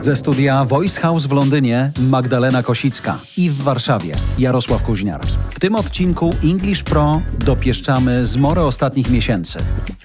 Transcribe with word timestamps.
Ze 0.00 0.16
studia 0.16 0.64
Voice 0.64 1.00
House 1.00 1.26
w 1.26 1.32
Londynie 1.32 1.92
Magdalena 2.00 2.62
Kosicka 2.62 3.18
i 3.36 3.50
w 3.50 3.62
Warszawie 3.62 4.14
Jarosław 4.38 4.82
Kuźniar. 4.82 5.20
W 5.26 5.60
tym 5.60 5.74
odcinku 5.74 6.34
English 6.44 6.82
Pro 6.82 7.22
dopieszczamy 7.44 8.24
zmorę 8.26 8.64
ostatnich 8.64 9.10
miesięcy. 9.10 9.58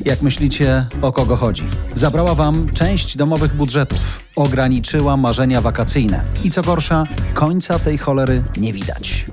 Jak 0.05 0.21
myślicie, 0.21 0.86
o 1.02 1.12
kogo 1.12 1.36
chodzi? 1.36 1.63
Zabrała 1.94 2.36
wam 2.36 2.68
część 2.74 3.18
domowych 3.18 3.56
budżetów, 3.56 4.24
ograniczyła 4.36 5.17
marzenia 5.17 5.62
wakacyjne 5.62 6.24
i 6.44 6.52
co 6.52 6.62
gorsza, 6.62 7.04
końca 7.34 7.79
tej 7.79 7.97
cholery 7.97 8.44
nie 8.58 8.74
widać. 8.74 9.26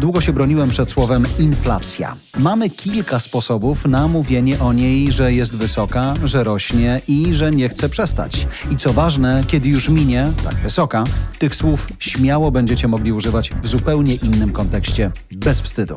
Długo 0.00 0.20
się 0.20 0.32
broniłem 0.32 0.68
przed 0.68 0.90
słowem 0.90 1.24
inflacja. 1.38 2.16
Mamy 2.38 2.70
kilka 2.70 3.18
sposobów 3.18 3.84
na 3.84 4.08
mówienie 4.08 4.60
o 4.60 4.72
niej, 4.72 5.12
że 5.12 5.32
jest 5.32 5.56
wysoka, 5.56 6.14
że 6.24 6.44
rośnie 6.44 7.00
i 7.08 7.34
że 7.34 7.50
nie 7.50 7.68
chce 7.68 7.88
przestać. 7.88 8.46
I 8.70 8.76
co 8.76 8.92
ważne, 8.92 9.40
kiedy 9.46 9.68
już 9.68 9.88
minie, 9.88 10.32
tak 10.44 10.54
wysoka, 10.54 11.04
tych 11.38 11.54
słów 11.54 11.88
śmiało 11.98 12.50
będziecie 12.50 12.88
mogli 12.88 13.12
używać 13.12 13.50
w 13.62 13.66
zupełnie 13.66 14.14
innym 14.14 14.52
kontekście, 14.52 15.10
bez 15.32 15.60
wstydu. 15.60 15.94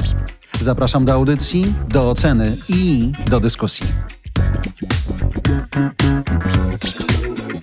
Zapraszam 0.61 1.05
do 1.05 1.13
audycji, 1.13 1.73
do 1.89 2.09
oceny 2.09 2.55
i 2.69 3.11
do 3.27 3.39
dyskusji. 3.39 3.87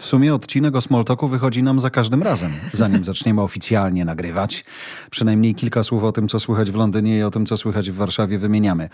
W 0.00 0.04
sumie 0.06 0.34
odcinek 0.34 0.76
o 0.76 0.80
Smalltalku 0.80 1.28
wychodzi 1.28 1.62
nam 1.62 1.80
za 1.80 1.90
każdym 1.90 2.22
razem, 2.22 2.52
zanim 2.72 3.04
zaczniemy 3.04 3.42
oficjalnie 3.42 4.04
nagrywać. 4.04 4.64
Przynajmniej 5.10 5.54
kilka 5.54 5.82
słów 5.82 6.04
o 6.04 6.12
tym, 6.12 6.28
co 6.28 6.40
słychać 6.40 6.70
w 6.70 6.74
Londynie 6.74 7.18
i 7.18 7.22
o 7.22 7.30
tym, 7.30 7.46
co 7.46 7.56
słychać 7.56 7.90
w 7.90 7.94
Warszawie 7.94 8.38
wymieniamy. 8.38 8.88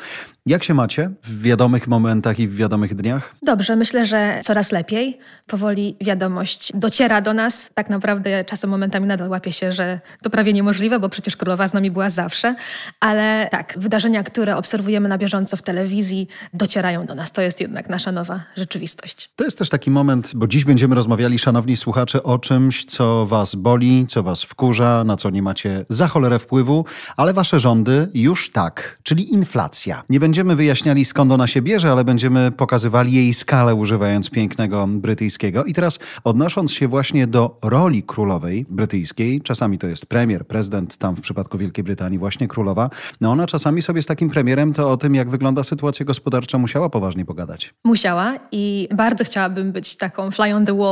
Jak 0.46 0.64
się 0.64 0.74
macie 0.74 1.10
w 1.22 1.42
wiadomych 1.42 1.88
momentach 1.88 2.38
i 2.38 2.48
w 2.48 2.56
wiadomych 2.56 2.94
dniach? 2.94 3.34
Dobrze, 3.42 3.76
myślę, 3.76 4.06
że 4.06 4.40
coraz 4.44 4.72
lepiej. 4.72 5.18
Powoli 5.46 5.96
wiadomość 6.00 6.72
dociera 6.74 7.20
do 7.20 7.34
nas. 7.34 7.70
Tak 7.74 7.90
naprawdę 7.90 8.44
czasem 8.44 8.70
momentami 8.70 9.06
nadal 9.06 9.28
łapie 9.28 9.52
się, 9.52 9.72
że 9.72 10.00
to 10.22 10.30
prawie 10.30 10.52
niemożliwe, 10.52 11.00
bo 11.00 11.08
przecież 11.08 11.36
królowa 11.36 11.68
z 11.68 11.74
nami 11.74 11.90
była 11.90 12.10
zawsze. 12.10 12.54
Ale 13.00 13.48
tak, 13.50 13.74
wydarzenia, 13.76 14.22
które 14.22 14.56
obserwujemy 14.56 15.08
na 15.08 15.18
bieżąco 15.18 15.56
w 15.56 15.62
telewizji, 15.62 16.28
docierają 16.54 17.06
do 17.06 17.14
nas. 17.14 17.32
To 17.32 17.42
jest 17.42 17.60
jednak 17.60 17.88
nasza 17.88 18.12
nowa 18.12 18.44
rzeczywistość. 18.56 19.30
To 19.36 19.44
jest 19.44 19.58
też 19.58 19.68
taki 19.68 19.90
moment, 19.90 20.32
bo 20.34 20.46
dziś 20.46 20.64
będziemy 20.64 20.95
rozmawiali, 20.96 21.38
szanowni 21.38 21.76
słuchacze, 21.76 22.22
o 22.22 22.38
czymś, 22.38 22.84
co 22.84 23.26
was 23.26 23.54
boli, 23.54 24.06
co 24.08 24.22
was 24.22 24.42
wkurza, 24.42 25.04
na 25.04 25.16
co 25.16 25.30
nie 25.30 25.42
macie 25.42 25.84
za 25.88 26.08
cholerę 26.08 26.38
wpływu, 26.38 26.84
ale 27.16 27.34
wasze 27.34 27.58
rządy 27.58 28.08
już 28.14 28.50
tak, 28.50 28.98
czyli 29.02 29.32
inflacja. 29.34 30.02
Nie 30.08 30.20
będziemy 30.20 30.56
wyjaśniali 30.56 31.04
skąd 31.04 31.32
ona 31.32 31.46
się 31.46 31.62
bierze, 31.62 31.90
ale 31.90 32.04
będziemy 32.04 32.52
pokazywali 32.52 33.12
jej 33.12 33.34
skalę 33.34 33.74
używając 33.74 34.30
pięknego 34.30 34.86
brytyjskiego. 34.86 35.64
I 35.64 35.72
teraz 35.72 35.98
odnosząc 36.24 36.72
się 36.72 36.88
właśnie 36.88 37.26
do 37.26 37.58
roli 37.62 38.02
królowej 38.02 38.66
brytyjskiej, 38.70 39.40
czasami 39.40 39.78
to 39.78 39.86
jest 39.86 40.06
premier, 40.06 40.46
prezydent, 40.46 40.96
tam 40.96 41.16
w 41.16 41.20
przypadku 41.20 41.58
Wielkiej 41.58 41.84
Brytanii 41.84 42.18
właśnie 42.18 42.48
królowa, 42.48 42.90
no 43.20 43.30
ona 43.30 43.46
czasami 43.46 43.82
sobie 43.82 44.02
z 44.02 44.06
takim 44.06 44.30
premierem 44.30 44.72
to 44.74 44.90
o 44.90 44.96
tym, 44.96 45.14
jak 45.14 45.30
wygląda 45.30 45.62
sytuacja 45.62 46.06
gospodarcza, 46.06 46.58
musiała 46.58 46.90
poważnie 46.90 47.24
pogadać. 47.24 47.74
Musiała 47.84 48.34
i 48.52 48.88
bardzo 48.94 49.24
chciałabym 49.24 49.72
być 49.72 49.96
taką 49.96 50.30
fly 50.30 50.54
on 50.54 50.66
the 50.66 50.76
wall 50.78 50.85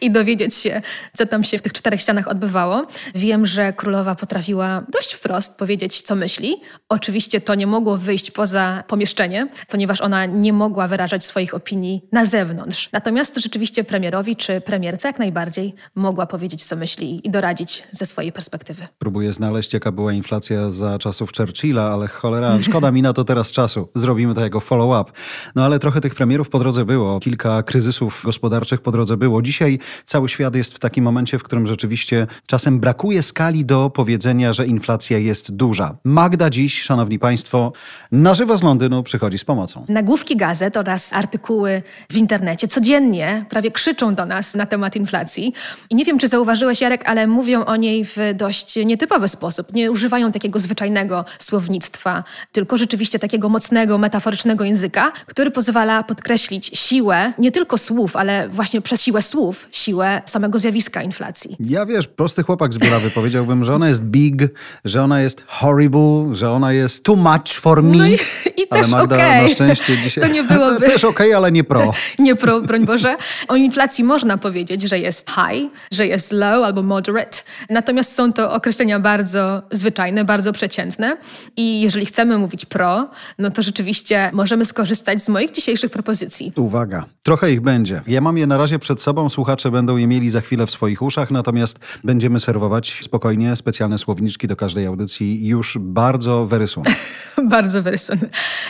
i 0.00 0.10
dowiedzieć 0.10 0.54
się, 0.54 0.82
co 1.16 1.26
tam 1.26 1.44
się 1.44 1.58
w 1.58 1.62
tych 1.62 1.72
czterech 1.72 2.00
ścianach 2.00 2.28
odbywało. 2.28 2.86
Wiem, 3.14 3.46
że 3.46 3.72
królowa 3.72 4.14
potrafiła 4.14 4.82
dość 4.88 5.12
wprost 5.12 5.58
powiedzieć, 5.58 6.02
co 6.02 6.14
myśli. 6.14 6.56
Oczywiście 6.88 7.40
to 7.40 7.54
nie 7.54 7.66
mogło 7.66 7.96
wyjść 7.96 8.30
poza 8.30 8.84
pomieszczenie, 8.88 9.48
ponieważ 9.68 10.00
ona 10.00 10.26
nie 10.26 10.52
mogła 10.52 10.88
wyrażać 10.88 11.24
swoich 11.24 11.54
opinii 11.54 12.02
na 12.12 12.26
zewnątrz. 12.26 12.88
Natomiast 12.92 13.36
rzeczywiście 13.36 13.84
premierowi 13.84 14.36
czy 14.36 14.60
premierce 14.60 15.08
jak 15.08 15.18
najbardziej 15.18 15.74
mogła 15.94 16.26
powiedzieć, 16.26 16.64
co 16.64 16.76
myśli 16.76 17.26
i 17.26 17.30
doradzić 17.30 17.82
ze 17.92 18.06
swojej 18.06 18.32
perspektywy. 18.32 18.86
Próbuję 18.98 19.32
znaleźć, 19.32 19.72
jaka 19.72 19.92
była 19.92 20.12
inflacja 20.12 20.70
za 20.70 20.98
czasów 20.98 21.30
Churchilla, 21.36 21.82
ale 21.92 22.08
cholera, 22.08 22.62
szkoda 22.62 22.90
mi 22.90 23.02
na 23.02 23.12
to 23.12 23.24
teraz 23.24 23.50
czasu. 23.50 23.88
Zrobimy 23.94 24.34
to 24.34 24.40
jako 24.40 24.60
follow-up. 24.60 25.12
No 25.54 25.64
ale 25.64 25.78
trochę 25.78 26.00
tych 26.00 26.14
premierów 26.14 26.48
po 26.48 26.58
drodze 26.58 26.84
było, 26.84 27.20
kilka 27.20 27.62
kryzysów 27.62 28.22
gospodarczych 28.24 28.80
po 28.80 28.92
drodze 28.92 29.16
było. 29.22 29.42
Dzisiaj 29.42 29.78
cały 30.04 30.28
świat 30.28 30.54
jest 30.54 30.74
w 30.74 30.78
takim 30.78 31.04
momencie, 31.04 31.38
w 31.38 31.42
którym 31.42 31.66
rzeczywiście 31.66 32.26
czasem 32.46 32.80
brakuje 32.80 33.22
skali 33.22 33.64
do 33.64 33.90
powiedzenia, 33.90 34.52
że 34.52 34.66
inflacja 34.66 35.18
jest 35.18 35.52
duża. 35.56 35.94
Magda 36.04 36.50
dziś, 36.50 36.82
szanowni 36.82 37.18
państwo, 37.18 37.72
na 38.12 38.34
żywo 38.34 38.58
z 38.58 38.62
Londynu 38.62 39.02
przychodzi 39.02 39.38
z 39.38 39.44
pomocą. 39.44 39.86
Nagłówki 39.88 40.36
gazet 40.36 40.76
oraz 40.76 41.12
artykuły 41.12 41.82
w 42.10 42.16
internecie 42.16 42.68
codziennie 42.68 43.44
prawie 43.48 43.70
krzyczą 43.70 44.14
do 44.14 44.26
nas 44.26 44.54
na 44.54 44.66
temat 44.66 44.96
inflacji. 44.96 45.52
I 45.90 45.94
nie 45.94 46.04
wiem, 46.04 46.18
czy 46.18 46.28
zauważyłeś, 46.28 46.80
Jarek, 46.80 47.02
ale 47.06 47.26
mówią 47.26 47.64
o 47.64 47.76
niej 47.76 48.04
w 48.04 48.16
dość 48.34 48.76
nietypowy 48.76 49.28
sposób. 49.28 49.72
Nie 49.72 49.90
używają 49.90 50.32
takiego 50.32 50.58
zwyczajnego 50.58 51.24
słownictwa, 51.38 52.24
tylko 52.52 52.76
rzeczywiście 52.76 53.18
takiego 53.18 53.48
mocnego, 53.48 53.98
metaforycznego 53.98 54.64
języka, 54.64 55.12
który 55.26 55.50
pozwala 55.50 56.02
podkreślić 56.02 56.70
siłę 56.74 57.32
nie 57.38 57.52
tylko 57.52 57.78
słów, 57.78 58.16
ale 58.16 58.48
właśnie 58.48 58.80
przez 58.80 59.02
siłę 59.12 59.22
słów, 59.22 59.68
siłę 59.72 60.22
samego 60.26 60.58
zjawiska 60.58 61.02
inflacji. 61.02 61.56
Ja 61.60 61.86
wiesz, 61.86 62.06
prosty 62.06 62.42
chłopak 62.42 62.74
z 62.74 62.78
Burawy 62.78 63.10
powiedziałbym, 63.10 63.64
że 63.64 63.74
ona 63.74 63.88
jest 63.88 64.02
big, 64.02 64.42
że 64.84 65.02
ona 65.02 65.20
jest 65.20 65.44
horrible, 65.46 66.34
że 66.34 66.50
ona 66.50 66.72
jest 66.72 67.04
too 67.04 67.16
much 67.16 67.48
for 67.60 67.82
me. 67.82 67.96
No 67.96 68.06
i, 68.06 68.12
i 68.56 68.70
ale 68.70 68.82
też 68.82 68.90
Magda 68.90 69.16
okej. 69.16 69.42
na 69.42 69.48
szczęście 69.48 69.96
dzisiaj... 69.96 70.24
To 70.24 70.30
nie 70.30 70.42
byłoby... 70.42 70.86
też 70.92 71.04
okej, 71.04 71.34
ale 71.34 71.52
nie 71.52 71.64
pro. 71.64 71.92
Nie 72.18 72.36
pro, 72.36 72.60
broń 72.60 72.86
Boże. 72.86 73.16
O 73.48 73.56
inflacji 73.56 74.04
można 74.04 74.38
powiedzieć, 74.38 74.82
że 74.82 74.98
jest 74.98 75.30
high, 75.30 75.70
że 75.92 76.06
jest 76.06 76.32
low 76.32 76.64
albo 76.64 76.82
moderate. 76.82 77.38
Natomiast 77.70 78.14
są 78.14 78.32
to 78.32 78.52
określenia 78.52 79.00
bardzo 79.00 79.62
zwyczajne, 79.70 80.24
bardzo 80.24 80.52
przeciętne. 80.52 81.16
I 81.56 81.80
jeżeli 81.80 82.06
chcemy 82.06 82.38
mówić 82.38 82.66
pro, 82.66 83.08
no 83.38 83.50
to 83.50 83.62
rzeczywiście 83.62 84.30
możemy 84.32 84.64
skorzystać 84.64 85.22
z 85.22 85.28
moich 85.28 85.50
dzisiejszych 85.50 85.90
propozycji. 85.90 86.52
Uwaga, 86.56 87.04
trochę 87.22 87.52
ich 87.52 87.60
będzie. 87.60 88.02
Ja 88.06 88.20
mam 88.20 88.38
je 88.38 88.46
na 88.46 88.58
razie 88.58 88.78
przed 88.92 89.02
sobą, 89.02 89.28
słuchacze 89.28 89.70
będą 89.70 89.96
je 89.96 90.06
mieli 90.06 90.30
za 90.30 90.40
chwilę 90.40 90.66
w 90.66 90.70
swoich 90.70 91.02
uszach, 91.02 91.30
natomiast 91.30 91.78
będziemy 92.04 92.40
serwować 92.40 92.98
spokojnie 93.02 93.56
specjalne 93.56 93.98
słowniczki 93.98 94.48
do 94.48 94.56
każdej 94.56 94.86
audycji 94.86 95.46
już 95.46 95.78
bardzo 95.80 96.46
very 96.46 96.66
soon. 96.66 96.84
Bardzo 97.42 97.82
wyrysun. 97.82 98.18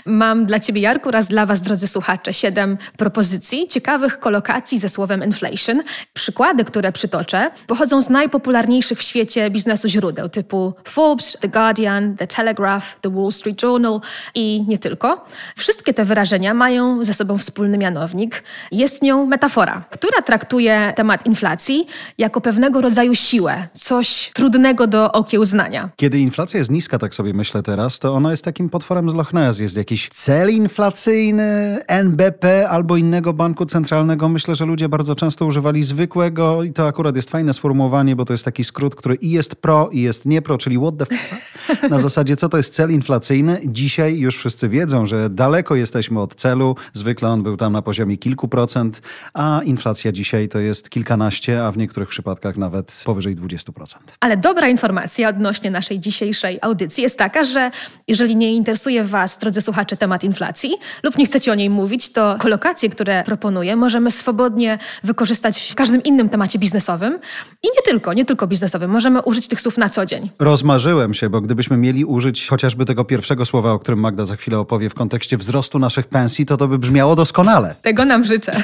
Mam 0.07 0.47
dla 0.47 0.61
Ciebie, 0.61 0.81
Jarku, 0.81 1.09
oraz 1.09 1.27
dla 1.29 1.47
Was, 1.47 1.63
drodzy 1.63 1.89
słuchacze, 1.89 2.33
siedem 2.35 2.79
propozycji 2.97 3.69
ciekawych 3.69 4.19
kolokacji 4.19 4.79
ze 4.79 4.89
słowem 4.89 5.25
inflation. 5.25 5.83
Przykłady, 6.13 6.65
które 6.65 6.93
przytoczę, 6.93 7.51
pochodzą 7.67 8.03
z 8.03 8.11
najpopularniejszych 8.11 8.99
w 8.99 9.03
świecie 9.03 9.51
biznesu 9.51 9.89
źródeł 9.89 10.29
typu 10.29 10.75
Forbes, 10.85 11.37
The 11.41 11.49
Guardian, 11.49 12.17
The 12.17 12.27
Telegraph, 12.27 13.01
The 13.01 13.11
Wall 13.11 13.33
Street 13.33 13.63
Journal 13.63 14.01
i 14.35 14.65
nie 14.69 14.79
tylko. 14.79 15.25
Wszystkie 15.57 15.95
te 15.95 16.05
wyrażenia 16.05 16.55
mają 16.55 17.05
ze 17.05 17.15
sobą 17.15 17.39
wspólny 17.39 17.79
mianownik. 17.79 18.43
Jest 18.73 19.03
nią 19.03 19.27
metafora, 19.27 19.85
która 19.91 20.12
traktuje 20.27 20.93
temat 20.97 21.27
inflacji 21.27 21.87
jako 22.19 22.41
pewnego 22.41 22.81
rodzaju 22.81 23.15
siłę, 23.15 23.69
coś 23.75 24.31
trudnego 24.35 24.87
do 24.87 25.13
okiełznania. 25.13 25.91
Kiedy 25.97 26.19
inflacja 26.19 26.59
jest 26.59 26.71
niska, 26.71 26.99
tak 26.99 27.15
sobie 27.15 27.35
myślę 27.35 27.63
teraz, 27.63 27.99
to 27.99 28.15
ona 28.15 28.31
jest 28.31 28.45
takim 28.45 28.69
potworem 28.69 29.11
z 29.11 29.15
Loch 29.15 29.33
Ness. 29.33 29.59
Jest 29.59 29.77
jakiś 29.77 30.09
cel 30.09 30.51
inflacyjny 30.51 31.79
NBP 31.87 32.69
albo 32.69 32.97
innego 32.97 33.33
banku 33.33 33.67
centralnego. 33.67 34.29
Myślę, 34.29 34.55
że 34.55 34.65
ludzie 34.67 34.89
bardzo 34.89 35.15
często 35.15 35.47
używali 35.47 35.85
zwykłego 35.85 36.63
i 36.63 36.73
to 36.73 36.87
akurat 36.87 37.17
jest 37.17 37.31
fajne 37.31 37.55
sformułowanie, 37.55 38.17
bo 38.17 38.25
to 38.25 38.33
jest 38.35 38.45
taki 38.45 38.65
skrót, 38.65 38.95
który 38.95 39.15
i 39.15 39.31
jest 39.31 39.57
pro, 39.57 39.89
i 39.93 40.03
jest 40.03 40.27
nie 40.27 40.43
pro, 40.43 40.59
czyli 40.59 40.79
what 40.79 40.97
the 40.99 41.07
f- 41.15 41.53
Na 41.91 41.99
zasadzie, 41.99 42.37
co 42.37 42.49
to 42.49 42.57
jest 42.57 42.75
cel 42.75 42.91
inflacyjny? 42.93 43.61
Dzisiaj 43.67 44.19
już 44.19 44.37
wszyscy 44.37 44.69
wiedzą, 44.69 45.07
że 45.07 45.31
daleko 45.31 45.75
jesteśmy 45.75 46.21
od 46.21 46.35
celu. 46.35 46.77
Zwykle 46.93 47.29
on 47.29 47.43
był 47.43 47.57
tam 47.57 47.73
na 47.73 47.83
poziomie 47.83 48.17
kilku 48.17 48.49
procent, 48.49 49.03
a 49.35 49.61
inflacja 49.65 50.02
dzisiaj 50.11 50.49
to 50.49 50.59
jest 50.59 50.91
kilkanaście, 50.91 51.65
a 51.65 51.73
w 51.73 51.77
niektórych 51.77 52.09
przypadkach 52.09 52.57
nawet 52.57 53.03
powyżej 53.07 53.37
20%. 53.37 53.97
Ale 54.21 54.37
dobra 54.37 54.69
informacja 54.69 55.29
odnośnie 55.29 55.71
naszej 55.71 56.01
dzisiejszej 56.01 56.59
audycji 56.63 57.03
jest 57.03 57.19
taka, 57.19 57.45
że 57.45 57.71
jeżeli 58.09 58.37
nie 58.37 58.55
interesuje 58.55 59.05
Was, 59.05 59.39
drodzy 59.39 59.61
słuchacze, 59.61 59.97
temat 59.97 60.25
inflacji 60.25 60.75
lub 61.03 61.19
nie 61.19 61.27
chcecie 61.27 61.53
o 61.53 61.55
niej 61.55 61.71
mówić, 61.71 62.13
to 62.13 62.37
kolokacje, 62.39 62.91
które 62.91 63.23
proponuję, 63.25 63.77
możemy 63.77 64.11
swobodnie 64.11 64.79
wykorzystać 65.05 65.71
w 65.71 65.75
każdym 65.75 66.03
innym 66.03 66.29
temacie 66.29 66.59
biznesowym 66.59 67.19
i 67.63 67.69
nie 67.77 67.83
tylko, 67.85 68.13
nie 68.13 68.25
tylko 68.25 68.47
biznesowym. 68.47 68.91
Możemy 68.91 69.23
użyć 69.23 69.49
tych 69.49 69.61
słów 69.61 69.79
na 69.79 69.89
co 69.89 70.07
dzień. 70.07 70.31
Rozmarzyłem 70.39 71.15
się, 71.15 71.31
bo 71.31 71.41
gdybyśmy 71.41 71.77
mieli 71.77 72.05
użyć 72.05 72.49
chociażby 72.49 72.85
tego 72.85 73.05
pierwszego 73.05 73.47
słowa, 73.47 73.73
o 73.73 73.79
którym 73.79 74.01
Magda 74.01 74.27
za 74.27 74.37
chwilę 74.37 74.59
opowie 74.59 74.89
w 74.91 74.95
kontekście 74.95 75.37
wzrostu 75.37 75.79
naszych 75.79 76.07
pensji, 76.07 76.47
to 76.47 76.57
to 76.57 76.69
by 76.69 76.79
brzmiało 76.79 77.17
doskonale. 77.17 77.75
Tego 77.83 78.05
nam 78.05 78.25
życzę. 78.25 78.53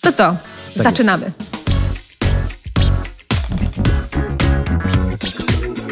To 0.00 0.12
co? 0.12 0.33
Zaczynamy. 0.76 1.30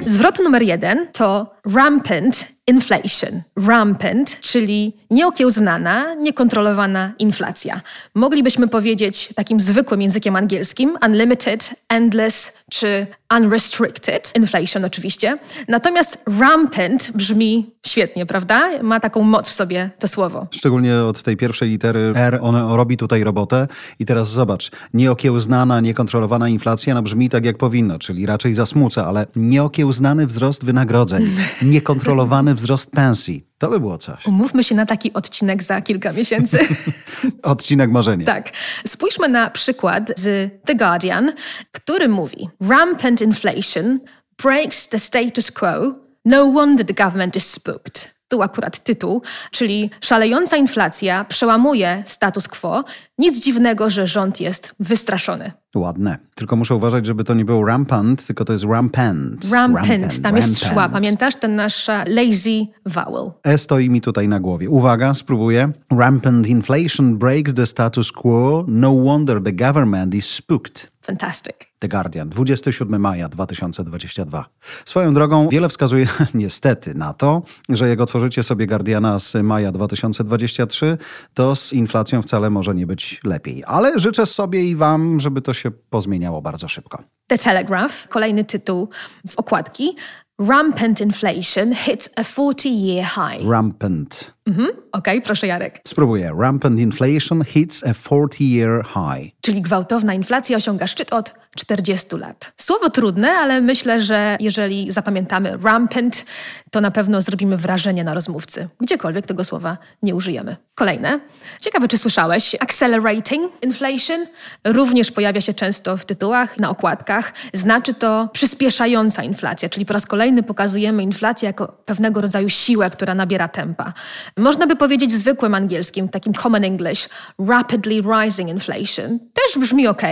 Zwrot 0.05 0.39
numer 0.39 0.63
jeden 0.63 1.07
to 1.13 1.55
rampant 1.75 2.53
inflation. 2.67 3.43
Rampant, 3.57 4.41
czyli 4.41 4.97
nieokiełznana, 5.11 6.15
niekontrolowana 6.15 7.13
inflacja. 7.19 7.81
Moglibyśmy 8.15 8.69
powiedzieć 8.69 9.29
takim 9.35 9.61
zwykłym 9.61 10.03
językiem 10.03 10.37
angielskim 10.37 10.99
unlimited, 11.07 11.75
endless 11.89 12.53
czy 12.73 13.07
unrestricted 13.37 14.33
inflation 14.37 14.85
oczywiście. 14.85 15.39
Natomiast 15.69 16.19
rampant 16.41 17.13
brzmi 17.15 17.71
świetnie, 17.87 18.27
prawda? 18.27 18.83
Ma 18.83 19.01
taką 19.01 19.23
moc 19.23 19.49
w 19.49 19.53
sobie 19.53 19.91
to 19.99 20.09
słowo. 20.09 20.47
Szczególnie 20.51 20.97
od 20.97 21.23
tej 21.23 21.37
pierwszej 21.37 21.69
litery 21.69 22.13
R, 22.17 22.39
ono 22.43 22.77
robi 22.77 22.97
tutaj 22.97 23.25
robotę. 23.25 23.69
I 23.99 24.07
teraz 24.07 24.31
zobacz, 24.31 24.71
nieokiełznana, 24.95 25.81
niekontrolowana 25.81 26.49
inflacja 26.49 26.95
no 26.95 27.03
brzmi 27.03 27.29
tak 27.29 27.45
jak 27.45 27.59
powinno, 27.59 27.99
czyli 27.99 28.27
raczej 28.27 28.55
zasmuca, 28.55 29.07
ale 29.07 29.27
nieokiełznany 29.37 30.27
wzrost 30.27 30.65
wynagrodzeń, 30.65 31.31
niekontrolowany 31.63 32.55
wzrost 32.55 32.91
pensji. 32.91 33.52
To 33.63 33.69
by 33.69 33.81
było 33.81 33.99
coś. 33.99 34.27
Umówmy 34.27 34.65
się 34.65 34.75
na 34.75 34.87
taki 34.87 35.13
odcinek 35.13 35.63
za 35.63 35.81
kilka 35.81 36.13
miesięcy. 36.13 36.59
Odcinek 37.43 37.91
marzenia. 37.91 38.27
tak. 38.27 38.51
Spójrzmy 38.87 39.29
na 39.29 39.51
przykład 39.51 40.13
z 40.17 40.53
The 40.65 40.75
Guardian, 40.75 41.33
który 41.73 42.09
mówi: 42.09 42.49
Rampant 42.61 43.21
inflation 43.21 44.01
breaks 44.43 44.89
the 44.89 44.99
status 44.99 45.51
quo. 45.51 45.95
No 46.25 46.53
wonder 46.53 46.87
the 46.87 47.05
government 47.05 47.37
is 47.37 47.51
spooked. 47.51 48.15
Tu 48.33 48.43
akurat 48.43 48.85
tytuł, 48.85 49.23
czyli 49.51 49.91
szalejąca 50.01 50.57
inflacja 50.57 51.25
przełamuje 51.25 52.03
status 52.07 52.49
quo. 52.49 52.85
Nic 53.19 53.45
dziwnego, 53.45 53.91
że 53.91 54.07
rząd 54.07 54.41
jest 54.41 54.75
wystraszony. 54.81 55.53
Ładne. 55.75 56.19
Tylko 56.35 56.57
muszę 56.57 56.75
uważać, 56.75 57.07
żeby 57.07 57.25
to 57.25 57.35
nie 57.35 57.45
był 57.45 57.65
rampant, 57.65 58.27
tylko 58.27 58.45
to 58.45 58.53
jest 58.53 58.65
rampant. 58.65 59.51
Rampant, 59.53 60.23
tam 60.23 60.37
jest 60.37 60.65
szła. 60.65 60.89
Pamiętasz 60.89 61.37
ten 61.37 61.57
nasz 61.57 61.89
lazy 62.07 62.67
vowel? 62.87 63.31
E 63.45 63.59
stoi 63.59 63.91
mi 63.91 64.01
tutaj 64.01 64.29
na 64.29 64.41
głowie. 64.41 64.71
Uwaga, 64.71 65.15
spróbuję. 65.15 65.73
Rampant 65.91 66.47
inflation 66.47 67.19
breaks 67.19 67.55
the 67.55 67.67
status 67.67 68.13
quo. 68.13 68.65
No 68.69 68.95
wonder 68.95 69.43
the 69.43 69.53
government 69.53 70.15
is 70.15 70.27
spooked. 70.27 70.92
Fantastic. 71.03 71.57
The 71.79 71.89
Guardian, 71.89 72.29
27 72.29 73.01
maja 73.01 73.29
2022. 73.29 74.45
Swoją 74.85 75.15
drogą, 75.15 75.49
wiele 75.49 75.69
wskazuje 75.69 76.07
niestety 76.35 76.95
na 76.95 77.13
to, 77.13 77.43
że 77.69 77.89
jak 77.89 78.01
otworzycie 78.01 78.43
sobie 78.43 78.67
Guardiana 78.67 79.19
z 79.19 79.35
maja 79.35 79.73
2023, 79.73 80.99
to 81.35 81.57
z 81.57 81.73
inflacją 81.73 82.23
wcale 82.23 82.51
może 82.51 82.75
nie 82.75 82.87
być 82.87 83.21
lepiej. 83.25 83.63
Ale 83.67 83.99
życzę 83.99 84.27
sobie 84.27 84.65
i 84.65 84.77
Wam, 84.77 85.21
żeby 85.21 85.43
to 85.43 85.55
się 85.55 85.71
pozmieniało 85.71 86.43
bardzo 86.43 86.69
szybko. 86.69 87.03
The 87.27 87.39
Telegraph, 87.39 88.09
kolejny 88.09 88.45
tytuł 88.45 88.89
z 89.27 89.37
okładki. 89.37 89.97
Rampant 90.39 91.01
inflation 91.01 91.75
hits 91.75 92.09
a 92.17 92.23
40-year 92.23 93.05
high. 93.05 93.49
Rampant. 93.51 94.35
Mhm, 94.47 94.69
Okej, 94.69 94.83
okay, 94.93 95.21
proszę 95.21 95.47
Jarek. 95.47 95.81
Spróbuję. 95.89 96.33
Rampant 96.39 96.81
inflation 96.81 97.45
hits 97.45 97.85
a 97.85 97.93
40-year 97.93 98.85
high. 98.85 99.33
Czyli 99.41 99.63
gwałtowna 99.63 100.15
inflacja 100.15 100.57
osiąga 100.57 100.87
szczyt 100.87 101.13
od 101.13 101.35
40 101.57 102.17
lat. 102.17 102.53
Słowo 102.57 102.91
trudne, 102.91 103.31
ale 103.31 103.61
myślę, 103.61 104.01
że 104.03 104.37
jeżeli 104.41 104.93
zapamiętamy 104.93 105.57
rampant, 105.63 106.25
to 106.71 106.81
na 106.81 106.91
pewno 106.91 107.23
zrobimy 107.23 107.57
wrażenie 107.57 108.05
na 108.05 108.15
rozmówcy. 108.15 108.69
Gdziekolwiek 108.81 109.27
tego 109.27 109.45
słowa 109.45 109.79
nie 110.03 110.15
użyjemy. 110.15 110.57
Kolejne. 110.75 111.21
Ciekawe, 111.61 111.89
czy 111.89 111.99
słyszałeś? 111.99 112.57
Accelerating 112.61 113.53
inflation 113.63 114.27
również 114.65 115.11
pojawia 115.11 115.41
się 115.41 115.55
często 115.55 115.97
w 115.97 116.05
tytułach, 116.05 116.59
na 116.59 116.71
okładkach. 116.71 117.33
Znaczy 117.53 117.95
to 117.95 118.29
przyspieszająca 118.33 119.23
inflacja, 119.23 119.69
czyli 119.69 119.87
po 119.87 119.93
raz 119.93 120.07
kolejny 120.07 120.43
pokazujemy 120.43 121.03
inflację 121.03 121.47
jako 121.47 121.69
pewnego 121.69 122.21
rodzaju 122.21 122.49
siłę, 122.49 122.91
która 122.91 123.15
nabiera 123.15 123.49
tempa. 123.49 123.93
Można 124.37 124.67
by 124.67 124.77
powiedzieć 124.77 125.13
zwykłym 125.13 125.55
angielskim, 125.55 126.09
takim 126.09 126.33
common 126.33 126.65
English, 126.65 127.09
rapidly 127.39 128.03
rising 128.03 128.51
inflation. 128.51 129.19
Też 129.19 129.59
brzmi 129.61 129.87
ok, 129.87 130.03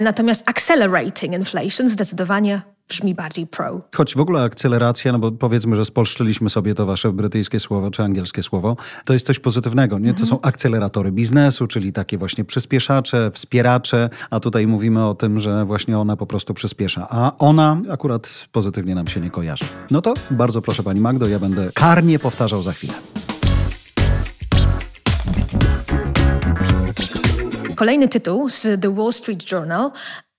natomiast 0.00 0.48
accelerating 0.48 1.34
inflation 1.34 1.88
zdecydowanie 1.88 2.62
brzmi 2.88 3.14
bardziej 3.14 3.46
pro. 3.46 3.80
Choć 3.96 4.14
w 4.14 4.20
ogóle 4.20 4.42
akceleracja, 4.42 5.12
no 5.12 5.18
bo 5.18 5.32
powiedzmy, 5.32 5.76
że 5.76 5.84
spolszczyliśmy 5.84 6.50
sobie 6.50 6.74
to 6.74 6.86
wasze 6.86 7.12
brytyjskie 7.12 7.60
słowo 7.60 7.90
czy 7.90 8.02
angielskie 8.02 8.42
słowo, 8.42 8.76
to 9.04 9.12
jest 9.12 9.26
coś 9.26 9.38
pozytywnego, 9.38 9.98
nie? 9.98 10.14
To 10.14 10.26
są 10.26 10.40
akceleratory 10.40 11.12
biznesu, 11.12 11.66
czyli 11.66 11.92
takie 11.92 12.18
właśnie 12.18 12.44
przyspieszacze, 12.44 13.30
wspieracze, 13.30 14.10
a 14.30 14.40
tutaj 14.40 14.66
mówimy 14.66 15.06
o 15.06 15.14
tym, 15.14 15.40
że 15.40 15.64
właśnie 15.64 15.98
ona 15.98 16.16
po 16.16 16.26
prostu 16.26 16.54
przyspiesza, 16.54 17.06
a 17.10 17.36
ona 17.38 17.80
akurat 17.90 18.48
pozytywnie 18.52 18.94
nam 18.94 19.08
się 19.08 19.20
nie 19.20 19.30
kojarzy. 19.30 19.64
No 19.90 20.02
to 20.02 20.14
bardzo 20.30 20.62
proszę 20.62 20.82
pani 20.82 21.00
Magdo, 21.00 21.28
ja 21.28 21.38
będę 21.38 21.70
karnie 21.74 22.18
powtarzał 22.18 22.62
za 22.62 22.72
chwilę. 22.72 22.94
Kolejny 27.76 28.08
tytuł 28.08 28.48
z 28.48 28.80
The 28.80 28.94
Wall 28.94 29.12
Street 29.12 29.52
Journal. 29.52 29.90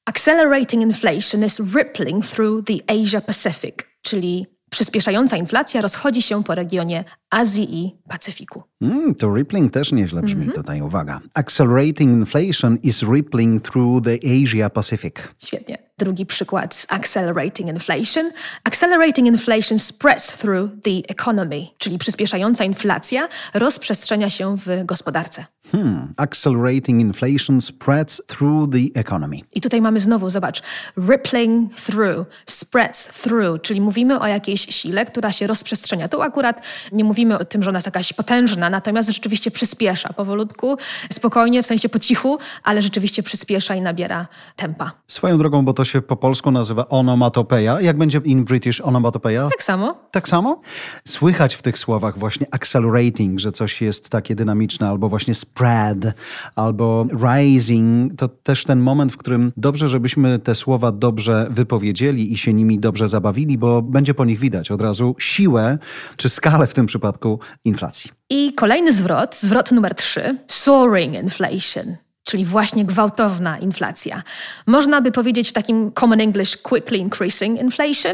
Accelerating 0.05 0.83
inflation 0.83 1.45
is 1.45 1.59
rippling 1.75 2.25
through 2.25 2.65
the 2.65 2.73
Asia 2.87 3.21
Pacific, 3.21 3.75
czyli 4.01 4.47
przyspieszająca 4.69 5.37
inflacja 5.37 5.81
rozchodzi 5.81 6.21
się 6.21 6.43
po 6.43 6.55
regionie 6.55 7.03
Azji 7.29 7.83
i 7.83 7.95
Pacyfiku. 8.09 8.63
Mm, 8.81 9.15
to 9.15 9.35
rippling 9.35 9.73
też 9.73 9.91
nieźle 9.91 10.21
brzmi 10.21 10.41
mm 10.41 10.53
-hmm. 10.53 10.55
tutaj, 10.55 10.81
uwaga. 10.81 11.19
Accelerating 11.33 12.11
inflation 12.11 12.77
is 12.83 13.03
rippling 13.03 13.63
through 13.63 14.03
the 14.03 14.17
Asia 14.43 14.69
Pacific. 14.69 15.15
Świetnie. 15.39 15.77
Drugi 15.97 16.25
przykład 16.25 16.75
z 16.75 16.87
accelerating 16.89 17.69
inflation. 17.69 18.31
Accelerating 18.63 19.27
inflation 19.27 19.79
spreads 19.79 20.37
through 20.37 20.71
the 20.83 21.13
economy, 21.13 21.67
czyli 21.77 21.97
przyspieszająca 21.97 22.63
inflacja 22.63 23.27
rozprzestrzenia 23.53 24.29
się 24.29 24.57
w 24.57 24.85
gospodarce. 24.85 25.45
Hmm. 25.71 26.13
Accelerating 26.17 27.01
inflation 27.01 27.61
spreads 27.61 28.21
through 28.27 28.71
the 28.71 28.99
economy. 28.99 29.41
I 29.55 29.61
tutaj 29.61 29.81
mamy 29.81 29.99
znowu, 29.99 30.29
zobacz, 30.29 30.61
rippling 31.09 31.75
through, 31.75 32.27
spreads 32.45 33.07
through, 33.07 33.61
czyli 33.61 33.81
mówimy 33.81 34.19
o 34.19 34.27
jakiejś 34.27 34.61
sile, 34.61 35.05
która 35.05 35.31
się 35.31 35.47
rozprzestrzenia. 35.47 36.07
Tu 36.07 36.21
akurat 36.21 36.61
nie 36.91 37.03
mówimy 37.03 37.39
o 37.39 37.45
tym, 37.45 37.63
że 37.63 37.69
ona 37.69 37.77
jest 37.77 37.87
jakaś 37.87 38.13
potężna, 38.13 38.69
natomiast 38.69 39.09
rzeczywiście 39.09 39.51
przyspiesza 39.51 40.13
powolutku, 40.13 40.77
spokojnie, 41.11 41.63
w 41.63 41.67
sensie 41.67 41.89
po 41.89 41.99
cichu, 41.99 42.37
ale 42.63 42.81
rzeczywiście 42.81 43.23
przyspiesza 43.23 43.75
i 43.75 43.81
nabiera 43.81 44.27
tempa. 44.55 44.91
Swoją 45.07 45.37
drogą, 45.37 45.65
bo 45.65 45.73
to 45.73 45.85
się 45.85 46.01
po 46.01 46.15
polsku 46.15 46.51
nazywa 46.51 46.87
onomatopeja. 46.87 47.81
Jak 47.81 47.97
będzie 47.97 48.21
in 48.23 48.45
British 48.45 48.81
onomatopeja? 48.81 49.49
Tak 49.49 49.63
samo. 49.63 49.97
Tak 50.11 50.29
samo? 50.29 50.61
Słychać 51.07 51.55
w 51.55 51.61
tych 51.61 51.77
słowach 51.77 52.19
właśnie 52.19 52.45
accelerating, 52.51 53.39
że 53.39 53.51
coś 53.51 53.81
jest 53.81 54.09
takie 54.09 54.35
dynamiczne, 54.35 54.89
albo 54.89 55.09
właśnie 55.09 55.35
spread, 55.57 56.13
albo 56.55 57.07
rising. 57.11 58.13
To 58.17 58.27
też 58.27 58.63
ten 58.63 58.79
moment, 58.79 59.13
w 59.13 59.17
którym 59.17 59.51
dobrze, 59.57 59.87
żebyśmy 59.87 60.39
te 60.39 60.55
słowa 60.55 60.91
dobrze 60.91 61.47
wypowiedzieli 61.49 62.33
i 62.33 62.37
się 62.37 62.53
nimi 62.53 62.79
dobrze 62.79 63.07
zabawili, 63.07 63.57
bo 63.57 63.81
będzie 63.81 64.13
po 64.13 64.25
nich 64.25 64.39
widać 64.39 64.71
od 64.71 64.81
razu 64.81 65.15
siłę 65.19 65.77
czy 66.17 66.29
skalę 66.29 66.67
w 66.67 66.73
tym 66.73 66.85
przypadku 66.85 67.39
inflacji. 67.65 68.11
I 68.29 68.53
kolejny 68.53 68.93
zwrot, 68.93 69.35
zwrot 69.35 69.71
numer 69.71 69.95
trzy, 69.95 70.37
soaring 70.47 71.15
inflation 71.15 71.97
czyli 72.23 72.45
właśnie 72.45 72.85
gwałtowna 72.85 73.57
inflacja. 73.57 74.23
Można 74.65 75.01
by 75.01 75.11
powiedzieć 75.11 75.49
w 75.49 75.53
takim 75.53 75.91
common 75.91 76.21
English 76.21 76.57
quickly 76.57 76.97
increasing 76.97 77.61
inflation, 77.61 78.13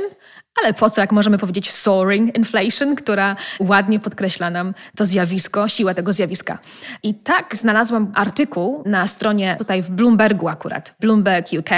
ale 0.62 0.74
po 0.74 0.90
co, 0.90 1.02
jak 1.02 1.12
możemy 1.12 1.38
powiedzieć 1.38 1.72
soaring 1.72 2.38
inflation, 2.38 2.96
która 2.96 3.36
ładnie 3.60 4.00
podkreśla 4.00 4.50
nam 4.50 4.74
to 4.96 5.06
zjawisko, 5.06 5.68
siłę 5.68 5.96
tego 5.96 6.14
zjawiska. 6.14 6.60
I 7.04 7.14
tak 7.14 7.56
znalazłam 7.56 8.12
artykuł 8.16 8.84
na 8.86 9.08
stronie 9.08 9.56
tutaj 9.60 9.82
w 9.82 9.90
Bloombergu 9.90 10.48
akurat, 10.48 10.96
Bloomberg 11.00 11.48
UK 11.60 11.70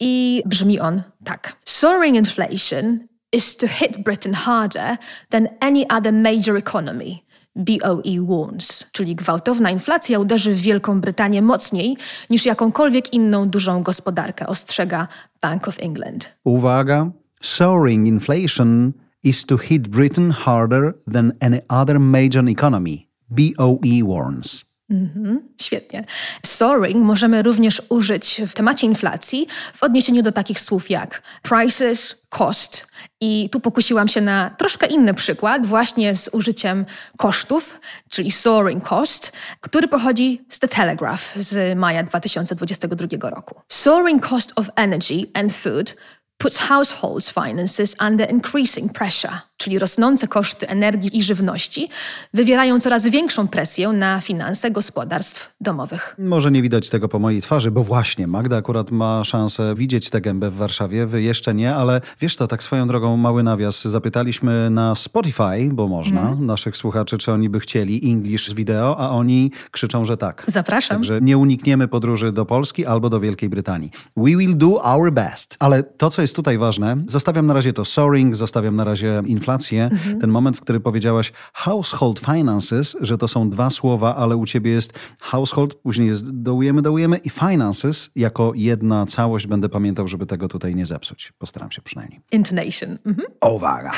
i 0.00 0.42
brzmi 0.46 0.80
on 0.80 1.02
tak. 1.24 1.52
Soaring 1.64 2.16
inflation 2.16 2.98
is 3.32 3.56
to 3.56 3.68
hit 3.68 4.04
Britain 4.04 4.34
harder 4.34 4.96
than 5.30 5.48
any 5.60 5.86
other 5.88 6.12
major 6.12 6.56
economy. 6.56 7.18
BOE 7.56 8.26
warns, 8.28 8.86
czyli 8.92 9.16
gwałtowna 9.16 9.70
inflacja 9.70 10.18
uderzy 10.18 10.54
w 10.54 10.60
Wielką 10.60 11.00
Brytanię 11.00 11.42
mocniej 11.42 11.96
niż 12.30 12.46
jakąkolwiek 12.46 13.12
inną 13.12 13.48
dużą 13.48 13.82
gospodarkę, 13.82 14.46
ostrzega 14.46 15.08
Bank 15.42 15.68
of 15.68 15.76
England. 15.78 16.32
Uwaga, 16.44 17.10
soaring 17.42 18.06
inflation 18.06 18.94
is 19.22 19.44
to 19.44 19.56
hit 19.56 19.90
Britain 19.90 20.30
harder 20.30 20.94
than 21.12 21.32
any 21.40 21.60
other 21.68 21.98
major 21.98 22.48
economy. 22.48 23.08
BOE 23.30 24.02
warns. 24.04 24.64
Mhm, 24.90 25.48
świetnie. 25.60 26.04
Soaring 26.46 27.04
możemy 27.04 27.42
również 27.42 27.82
użyć 27.88 28.42
w 28.48 28.54
temacie 28.54 28.86
inflacji 28.86 29.46
w 29.74 29.82
odniesieniu 29.82 30.22
do 30.22 30.32
takich 30.32 30.60
słów 30.60 30.90
jak 30.90 31.22
prices, 31.42 32.22
cost. 32.28 32.86
I 33.20 33.48
tu 33.50 33.60
pokusiłam 33.60 34.08
się 34.08 34.20
na 34.20 34.50
troszkę 34.58 34.86
inny 34.86 35.14
przykład, 35.14 35.66
właśnie 35.66 36.16
z 36.16 36.28
użyciem 36.32 36.86
kosztów, 37.16 37.80
czyli 38.08 38.30
soaring 38.30 38.88
cost, 38.88 39.32
który 39.60 39.88
pochodzi 39.88 40.44
z 40.48 40.58
The 40.58 40.68
Telegraph 40.68 41.36
z 41.36 41.78
maja 41.78 42.02
2022 42.02 43.30
roku. 43.30 43.60
Soaring 43.68 44.28
cost 44.28 44.52
of 44.56 44.70
energy 44.76 45.26
and 45.34 45.52
food 45.52 45.96
puts 46.38 46.58
households' 46.58 47.30
finances 47.44 47.96
under 48.08 48.30
increasing 48.30 48.92
pressure, 48.92 49.32
czyli 49.56 49.78
rosnące 49.78 50.28
koszty 50.28 50.68
energii 50.68 51.16
i 51.18 51.22
żywności 51.22 51.88
wywierają 52.34 52.80
coraz 52.80 53.06
większą 53.06 53.48
presję 53.48 53.88
na 53.88 54.20
finanse 54.20 54.70
gospodarstw 54.70 55.54
domowych. 55.60 56.16
Może 56.18 56.50
nie 56.50 56.62
widać 56.62 56.88
tego 56.90 57.08
po 57.08 57.18
mojej 57.18 57.42
twarzy, 57.42 57.70
bo 57.70 57.84
właśnie 57.84 58.26
Magda 58.26 58.56
akurat 58.56 58.90
ma 58.90 59.24
szansę 59.24 59.74
widzieć 59.76 60.10
tę 60.10 60.20
gębę 60.20 60.50
w 60.50 60.54
Warszawie, 60.56 61.06
wy 61.06 61.22
jeszcze 61.22 61.54
nie, 61.54 61.74
ale 61.74 62.00
wiesz 62.20 62.36
co, 62.36 62.48
tak 62.48 62.62
swoją 62.62 62.86
drogą 62.88 63.16
mały 63.16 63.42
nawias. 63.42 63.84
Zapytaliśmy 63.84 64.70
na 64.70 64.94
Spotify, 64.94 65.68
bo 65.72 65.88
można, 65.88 66.20
Mhm. 66.20 66.46
naszych 66.46 66.76
słuchaczy, 66.76 67.18
czy 67.18 67.32
oni 67.32 67.48
by 67.48 67.60
chcieli 67.60 68.10
English 68.12 68.48
z 68.48 68.52
wideo, 68.52 68.96
a 69.00 69.10
oni 69.10 69.50
krzyczą, 69.70 70.04
że 70.04 70.16
tak. 70.16 70.44
Zapraszam. 70.46 70.96
Także 70.96 71.20
nie 71.20 71.38
unikniemy 71.38 71.88
podróży 71.88 72.32
do 72.32 72.44
Polski 72.46 72.86
albo 72.86 73.10
do 73.10 73.20
Wielkiej 73.20 73.48
Brytanii. 73.48 73.90
We 74.16 74.30
will 74.36 74.56
do 74.56 74.84
our 74.84 75.12
best. 75.12 75.56
Ale 75.58 75.82
to, 75.82 76.10
co 76.10 76.21
jest 76.22 76.36
tutaj 76.36 76.58
ważne, 76.58 76.96
zostawiam 77.06 77.46
na 77.46 77.54
razie 77.54 77.72
to 77.72 77.84
soaring, 77.84 78.36
zostawiam 78.36 78.76
na 78.76 78.84
razie 78.84 79.22
inflację. 79.26 79.90
Ten 80.20 80.30
moment, 80.30 80.56
w 80.56 80.60
którym 80.60 80.82
powiedziałaś 80.82 81.32
household 81.52 82.18
finances, 82.18 82.96
że 83.00 83.18
to 83.18 83.28
są 83.28 83.50
dwa 83.50 83.70
słowa, 83.70 84.16
ale 84.16 84.36
u 84.36 84.46
ciebie 84.46 84.70
jest 84.70 84.92
household, 85.20 85.74
później 85.74 86.08
jest 86.08 86.30
dołujemy, 86.30 86.82
dołujemy 86.82 87.16
i 87.16 87.30
finances 87.30 88.10
jako 88.16 88.52
jedna 88.54 89.06
całość. 89.06 89.46
Będę 89.46 89.68
pamiętał, 89.68 90.08
żeby 90.08 90.26
tego 90.26 90.48
tutaj 90.48 90.74
nie 90.74 90.86
zepsuć. 90.86 91.32
Postaram 91.38 91.72
się 91.72 91.82
przynajmniej. 91.82 92.20
Intonation. 92.32 92.98
Mhm. 93.06 93.28
Uwaga. 93.54 93.92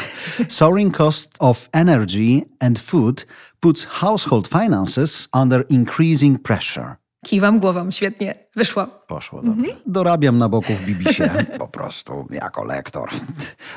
Soaring 0.49 0.97
cost 0.97 1.37
of 1.38 1.69
energy 1.73 2.43
and 2.61 2.78
food 2.78 3.26
puts 3.61 3.85
household 3.85 4.49
finances 4.49 5.28
under 5.33 5.64
increasing 5.69 6.43
pressure. 6.43 7.03
Kiwam 7.25 7.61
głową, 7.61 7.90
świetnie, 7.90 8.35
wyszło. 8.57 8.87
Poszło 8.87 9.43
dobrze. 9.43 9.76
Dorabiam 9.87 10.38
na 10.38 10.49
boku 10.49 10.73
w 10.73 10.87
BBC 10.87 11.31
po 11.59 11.69
prostu 11.69 12.26
jako 12.31 12.64
lektor. 12.64 13.11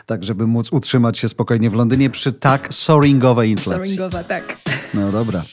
Tak, 0.05 0.23
żeby 0.23 0.47
móc 0.47 0.71
utrzymać 0.71 1.17
się 1.17 1.29
spokojnie 1.29 1.69
w 1.69 1.73
Londynie 1.73 2.09
przy 2.09 2.33
tak 2.33 2.73
soaringowej 2.73 3.49
inflacji. 3.49 3.95
Soaringowa, 3.95 4.23
tak. 4.23 4.57
No 4.93 5.11
dobra. 5.11 5.43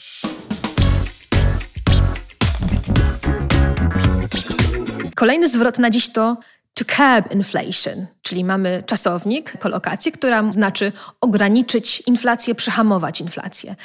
Kolejny 5.15 5.47
zwrot 5.47 5.79
na 5.79 5.89
dziś 5.89 6.11
to 6.11 6.37
to 6.73 6.85
curb 6.85 7.31
inflation, 7.31 8.05
czyli 8.25 8.43
mamy 8.43 8.83
czasownik, 8.85 9.57
kolokację, 9.59 10.11
która 10.11 10.51
znaczy 10.51 10.91
ograniczyć 11.21 12.03
inflację, 12.05 12.55
przyhamować 12.55 13.21
inflację. 13.21 13.75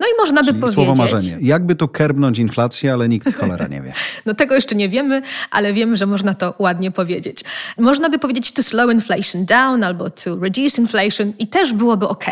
No 0.00 0.06
i 0.06 0.10
można 0.18 0.40
by 0.40 0.46
Czyli 0.46 0.60
powiedzieć... 0.60 0.84
słowo 0.84 1.02
marzenie. 1.02 1.38
Jakby 1.40 1.74
tu 1.74 1.88
kerbnąć 1.88 2.38
inflację, 2.38 2.92
ale 2.92 3.08
nikt 3.08 3.36
cholera 3.36 3.66
nie 3.66 3.82
wie. 3.82 3.92
No 4.26 4.34
tego 4.34 4.54
jeszcze 4.54 4.74
nie 4.74 4.88
wiemy, 4.88 5.22
ale 5.50 5.72
wiemy, 5.72 5.96
że 5.96 6.06
można 6.06 6.34
to 6.34 6.54
ładnie 6.58 6.90
powiedzieć. 6.90 7.44
Można 7.78 8.10
by 8.10 8.18
powiedzieć 8.18 8.52
to 8.52 8.62
slow 8.62 8.92
inflation 8.92 9.44
down 9.44 9.84
albo 9.84 10.10
to 10.10 10.36
reduce 10.36 10.82
inflation 10.82 11.32
i 11.38 11.46
też 11.46 11.72
byłoby 11.72 12.08
ok. 12.08 12.24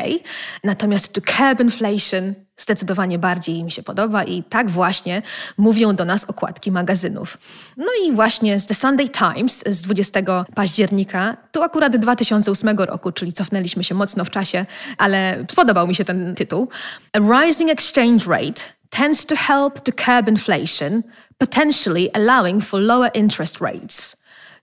Natomiast 0.65 1.13
to 1.15 1.21
curb 1.21 1.61
inflation 1.61 2.35
zdecydowanie 2.57 3.19
bardziej 3.19 3.65
mi 3.65 3.71
się 3.71 3.83
podoba 3.83 4.25
i 4.25 4.43
tak 4.43 4.71
właśnie 4.71 5.23
mówią 5.57 5.97
do 5.97 6.05
nas 6.05 6.25
okładki 6.25 6.73
magazynów. 6.73 7.39
No 7.77 7.87
i 8.07 8.13
właśnie 8.13 8.61
z 8.61 8.67
The 8.67 8.75
Sunday 8.75 9.09
Times 9.09 9.65
z 9.67 9.83
20 9.83 10.21
października, 10.55 11.37
to 11.55 11.65
akurat 11.65 11.97
2008 11.97 12.79
roku, 12.79 13.13
czyli 13.13 13.33
cofnęliśmy 13.33 13.85
się 13.85 13.95
mocno 13.95 14.25
w 14.25 14.31
czasie, 14.31 14.67
ale 14.99 15.45
spodobał 15.51 15.89
mi 15.89 15.95
się 15.95 16.05
ten 16.05 16.35
tytuł. 16.35 16.69
A 17.13 17.43
rising 17.43 17.71
exchange 17.71 18.25
rate 18.29 18.63
tends 18.91 19.27
to 19.27 19.37
help 19.37 19.81
to 19.81 19.93
curb 19.93 20.29
inflation, 20.29 21.03
potentially 21.39 22.11
allowing 22.13 22.65
for 22.65 22.81
lower 22.81 23.11
interest 23.15 23.61
rates. 23.61 24.17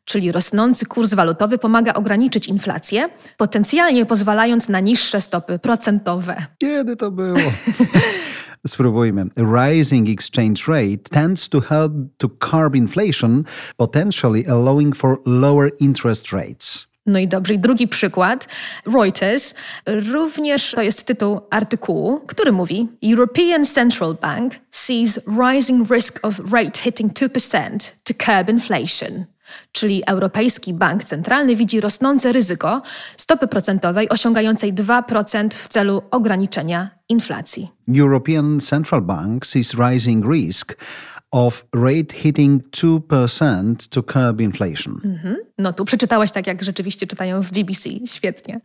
Czyli 0.05 0.31
rosnący 0.31 0.85
kurs 0.85 1.13
walutowy 1.13 1.57
pomaga 1.57 1.93
ograniczyć 1.93 2.47
inflację, 2.47 3.09
potencjalnie 3.37 4.05
pozwalając 4.05 4.69
na 4.69 4.79
niższe 4.79 5.21
stopy 5.21 5.59
procentowe. 5.59 6.45
Kiedy 6.57 6.95
to 6.95 7.11
było? 7.11 7.37
Spróbujmy. 8.67 9.25
Rising 9.35 10.09
exchange 10.09 10.67
rate 10.67 11.09
tends 11.09 11.49
to 11.49 11.61
help 11.61 11.93
to 12.17 12.29
curb 12.29 12.75
inflation, 12.75 13.43
potentially 13.77 14.45
allowing 14.47 14.95
for 14.95 15.17
lower 15.25 15.71
interest 15.79 16.31
rates. 16.33 16.87
No 17.05 17.19
i 17.19 17.27
dobrze. 17.27 17.53
I 17.53 17.59
drugi 17.59 17.87
przykład. 17.87 18.47
Reuters, 18.85 19.53
również 19.85 20.71
to 20.71 20.81
jest 20.81 21.05
tytuł 21.05 21.41
artykułu, 21.49 22.19
który 22.27 22.51
mówi 22.51 22.87
European 23.03 23.65
Central 23.65 24.15
Bank 24.21 24.53
sees 24.71 25.19
rising 25.27 25.91
risk 25.91 26.19
of 26.21 26.39
rate 26.51 26.79
hitting 26.79 27.13
2% 27.13 27.93
to 28.03 28.13
curb 28.13 28.49
inflation. 28.49 29.25
Czyli 29.71 30.03
Europejski 30.07 30.73
Bank 30.73 31.03
Centralny 31.03 31.55
widzi 31.55 31.81
rosnące 31.81 32.33
ryzyko 32.33 32.81
stopy 33.17 33.47
procentowej 33.47 34.09
osiągającej 34.09 34.73
2% 34.73 35.49
w 35.53 35.67
celu 35.67 36.01
ograniczenia 36.11 36.89
inflacji. 37.09 37.71
European 37.97 38.59
Central 38.59 39.01
Bank 39.01 39.45
sees 39.45 39.73
rising 39.73 40.25
risk 40.25 40.75
of 41.31 41.65
rate 41.73 42.13
hitting 42.13 42.63
2% 42.71 43.87
to 43.89 44.03
curb 44.03 44.41
inflation. 44.41 45.01
No 45.57 45.73
tu 45.73 45.85
przeczytałaś 45.85 46.31
tak, 46.31 46.47
jak 46.47 46.63
rzeczywiście 46.63 47.07
czytają 47.07 47.41
w 47.41 47.51
BBC. 47.51 47.89
Świetnie. 48.05 48.59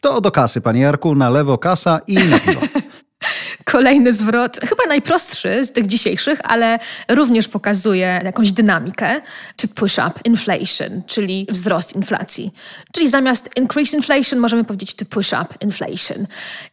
To 0.00 0.20
do 0.20 0.30
kasy, 0.30 0.60
panie 0.60 0.80
Jarku, 0.80 1.14
na 1.14 1.30
lewo 1.30 1.58
kasa 1.58 2.00
i 2.06 2.14
na 2.14 2.38
piwo. 2.38 2.60
Kolejny 3.72 4.12
zwrot, 4.12 4.56
chyba 4.68 4.82
najprostszy 4.88 5.64
z 5.64 5.72
tych 5.72 5.86
dzisiejszych, 5.86 6.40
ale 6.44 6.78
również 7.08 7.48
pokazuje 7.48 8.20
jakąś 8.24 8.52
dynamikę. 8.52 9.20
To 9.56 9.68
push 9.68 9.98
up 9.98 10.12
inflation, 10.24 11.02
czyli 11.06 11.46
wzrost 11.50 11.96
inflacji. 11.96 12.50
Czyli 12.92 13.08
zamiast 13.08 13.50
increase 13.56 13.96
inflation 13.96 14.38
możemy 14.38 14.64
powiedzieć 14.64 14.94
to 14.94 15.04
push 15.04 15.32
up 15.32 15.46
inflation. 15.60 16.26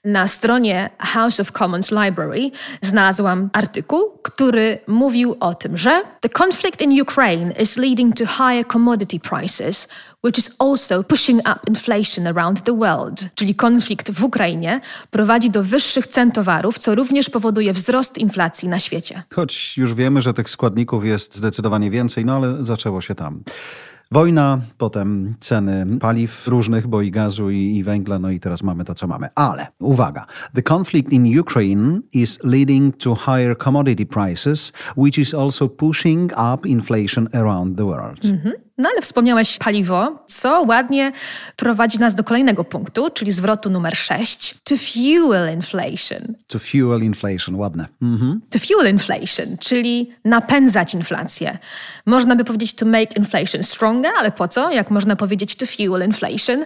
Na 0.03 0.27
stronie 0.27 0.89
House 0.99 1.39
of 1.39 1.51
Commons 1.51 1.91
Library 1.91 2.51
znalazłam 2.81 3.49
artykuł, 3.53 4.19
który 4.23 4.79
mówił 4.87 5.37
o 5.39 5.55
tym, 5.55 5.77
że 5.77 6.01
the 6.21 6.29
conflict 6.43 6.81
in 6.81 7.01
Ukraine 7.01 7.53
is 7.61 7.77
leading 7.77 8.15
to 8.15 8.25
higher 8.25 8.67
commodity 8.67 9.19
prices, 9.19 9.87
which 10.27 10.39
is 10.39 10.55
also 10.59 11.03
pushing 11.03 11.39
up 11.39 11.59
inflation 11.67 12.27
around 12.27 12.63
the 12.63 12.77
world. 12.77 13.25
Czyli 13.35 13.55
konflikt 13.55 14.11
w 14.11 14.23
Ukrainie 14.23 14.81
prowadzi 15.11 15.49
do 15.49 15.63
wyższych 15.63 16.07
cen 16.07 16.31
towarów, 16.31 16.79
co 16.79 16.95
również 16.95 17.29
powoduje 17.29 17.73
wzrost 17.73 18.17
inflacji 18.17 18.69
na 18.69 18.79
świecie. 18.79 19.23
Choć 19.35 19.77
już 19.77 19.93
wiemy, 19.93 20.21
że 20.21 20.33
tych 20.33 20.49
składników 20.49 21.05
jest 21.05 21.35
zdecydowanie 21.35 21.91
więcej, 21.91 22.25
no 22.25 22.35
ale 22.35 22.63
zaczęło 22.63 23.01
się 23.01 23.15
tam. 23.15 23.43
Wojna, 24.11 24.61
potem 24.77 25.35
ceny 25.39 25.85
paliw 25.99 26.47
różnych, 26.47 26.87
bo 26.87 27.01
i 27.01 27.11
gazu, 27.11 27.49
i, 27.49 27.75
i 27.75 27.83
węgla, 27.83 28.19
no 28.19 28.29
i 28.29 28.39
teraz 28.39 28.63
mamy 28.63 28.85
to, 28.85 28.93
co 28.95 29.07
mamy. 29.07 29.29
Ale 29.35 29.67
uwaga, 29.79 30.25
the 30.55 30.61
conflict 30.61 31.11
in 31.11 31.39
Ukraine 31.39 32.01
is 32.13 32.39
leading 32.43 32.97
to 32.97 33.15
higher 33.15 33.57
commodity 33.57 34.05
prices, 34.05 34.73
which 34.97 35.17
is 35.17 35.33
also 35.33 35.67
pushing 35.69 36.31
up 36.31 36.69
inflation 36.69 37.27
around 37.33 37.77
the 37.77 37.85
world. 37.85 38.19
No 38.77 38.89
ale 38.89 39.01
wspomniałeś 39.01 39.57
paliwo, 39.57 40.23
co 40.27 40.61
ładnie 40.61 41.11
prowadzi 41.55 41.99
nas 41.99 42.15
do 42.15 42.23
kolejnego 42.23 42.63
punktu, 42.63 43.09
czyli 43.09 43.31
zwrotu 43.31 43.69
numer 43.69 43.95
6. 43.95 44.55
To 44.63 44.75
fuel 44.77 45.53
inflation. 45.53 46.35
To 46.47 46.59
fuel 46.59 47.03
inflation, 47.03 47.55
ładne. 47.55 47.87
Mhm. 48.01 48.41
To 48.49 48.59
fuel 48.59 48.91
inflation, 48.91 49.57
czyli 49.59 50.11
napędzać 50.25 50.93
inflację. 50.93 51.57
Można 52.05 52.35
by 52.35 52.43
powiedzieć 52.43 52.73
to 52.73 52.85
make 52.85 53.17
inflation 53.17 53.63
stronger, 53.63 54.11
ale 54.19 54.31
po 54.31 54.47
co? 54.47 54.71
Jak 54.71 54.91
można 54.91 55.15
powiedzieć 55.15 55.55
to 55.55 55.65
fuel 55.65 56.05
inflation? 56.05 56.65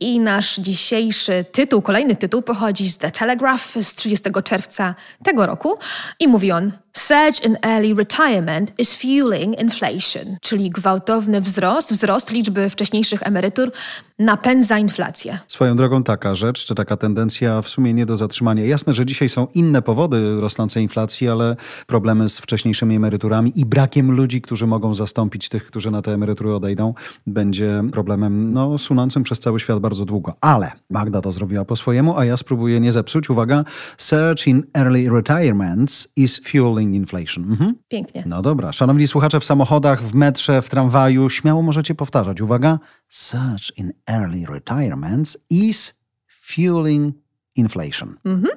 I 0.00 0.20
nasz 0.20 0.56
dzisiejszy 0.56 1.44
tytuł, 1.52 1.82
kolejny 1.82 2.16
tytuł 2.16 2.42
pochodzi 2.42 2.90
z 2.90 2.98
The 2.98 3.10
Telegraph 3.10 3.74
z 3.82 3.94
30 3.94 4.30
czerwca 4.44 4.94
tego 5.22 5.46
roku 5.46 5.78
i 6.20 6.28
mówi 6.28 6.52
on 6.52 6.72
Surge 6.94 7.40
in 7.46 7.58
early 7.62 7.94
retirement 7.94 8.72
is 8.78 8.94
fueling 8.94 9.60
inflation, 9.60 10.36
czyli 10.40 10.70
gwałtowny 10.70 11.40
wzrost, 11.40 11.92
wzrost 11.92 12.30
liczby 12.30 12.70
wcześniejszych 12.70 13.22
emerytur 13.22 13.72
napędza 14.18 14.78
inflację. 14.78 15.38
Swoją 15.48 15.76
drogą 15.76 16.02
taka 16.02 16.34
rzecz, 16.34 16.64
czy 16.64 16.74
taka 16.74 16.96
tendencja 16.96 17.62
w 17.62 17.68
sumie 17.68 17.94
nie 17.94 18.06
do 18.06 18.16
zatrzymania. 18.16 18.64
Jasne, 18.64 18.94
że 18.94 19.06
dzisiaj 19.06 19.28
są 19.28 19.46
inne 19.54 19.82
powody 19.82 20.40
rosnącej 20.40 20.82
inflacji, 20.82 21.28
ale 21.28 21.56
problemy 21.86 22.28
z 22.28 22.38
wcześniejszymi 22.38 22.96
emeryturami 22.96 23.52
i 23.60 23.66
brakiem 23.66 24.10
ludzi, 24.10 24.42
którzy 24.42 24.66
mogą 24.66 24.94
zastąpić 24.94 25.48
tych, 25.48 25.66
którzy 25.66 25.90
na 25.90 26.02
te 26.02 26.12
emerytury 26.12 26.54
odejdą, 26.54 26.94
będzie 27.26 27.82
problemem 27.92 28.52
no, 28.52 28.78
sunącym 28.78 29.22
przez 29.22 29.40
cały 29.40 29.60
świat 29.60 29.80
bardzo 29.80 30.04
długo. 30.04 30.34
Ale 30.40 30.72
Magda 30.90 31.20
to 31.20 31.32
zrobiła 31.32 31.64
po 31.64 31.76
swojemu, 31.76 32.18
a 32.18 32.24
ja 32.24 32.36
spróbuję 32.36 32.80
nie 32.80 32.92
zepsuć. 32.92 33.30
Uwaga, 33.30 33.64
surge 33.98 34.46
in 34.46 34.62
early 34.74 35.10
retirements 35.10 36.08
is 36.16 36.40
fueling 36.44 36.81
inflation. 36.82 37.44
Mhm. 37.44 37.74
Pięknie. 37.88 38.24
No 38.26 38.42
dobra, 38.42 38.72
szanowni 38.72 39.08
słuchacze 39.08 39.40
w 39.40 39.44
samochodach, 39.44 40.02
w 40.02 40.14
metrze, 40.14 40.62
w 40.62 40.70
tramwaju, 40.70 41.30
śmiało 41.30 41.62
możecie 41.62 41.94
powtarzać. 41.94 42.40
Uwaga, 42.40 42.78
surge 43.08 43.72
in 43.76 43.92
early 44.06 44.46
retirements 44.46 45.38
is 45.50 45.94
fueling 46.28 47.14
inflation. 47.56 48.14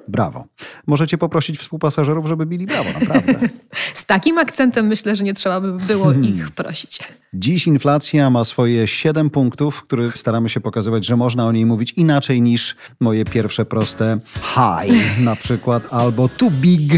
Brawo. 0.08 0.44
Możecie 0.86 1.18
poprosić 1.18 1.58
współpasażerów, 1.58 2.26
żeby 2.26 2.46
bili 2.46 2.66
brawo, 2.66 2.90
naprawdę. 3.00 3.48
Z 3.94 4.06
takim 4.06 4.38
akcentem 4.38 4.86
myślę, 4.86 5.16
że 5.16 5.24
nie 5.24 5.34
trzeba 5.34 5.60
by 5.60 5.72
było 5.72 6.12
ich 6.12 6.50
prosić. 6.50 6.98
Dziś 7.34 7.66
inflacja 7.66 8.30
ma 8.30 8.44
swoje 8.44 8.86
7 8.86 9.30
punktów, 9.30 9.76
w 9.76 9.82
których 9.82 10.18
staramy 10.18 10.48
się 10.48 10.60
pokazywać, 10.60 11.06
że 11.06 11.16
można 11.16 11.46
o 11.46 11.52
niej 11.52 11.66
mówić 11.66 11.92
inaczej 11.92 12.42
niż 12.42 12.76
moje 13.00 13.24
pierwsze 13.24 13.64
proste 13.64 14.20
high 14.34 15.20
na 15.20 15.36
przykład, 15.36 15.82
albo 15.90 16.28
too 16.28 16.50
big. 16.50 16.92